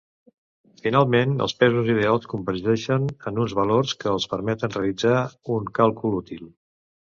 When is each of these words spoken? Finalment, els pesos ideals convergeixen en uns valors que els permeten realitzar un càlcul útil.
Finalment, 0.85 1.35
els 1.45 1.53
pesos 1.59 1.91
ideals 1.95 2.25
convergeixen 2.31 3.05
en 3.33 3.39
uns 3.45 3.55
valors 3.61 3.95
que 4.01 4.11
els 4.15 4.27
permeten 4.35 4.75
realitzar 4.79 5.23
un 5.59 5.71
càlcul 5.83 6.21
útil. 6.25 6.53